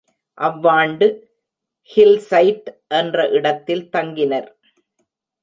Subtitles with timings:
[0.37, 1.07] அவ்வாண்டு
[1.91, 4.49] hillside என்ற இடத்தில் தங்கினர்.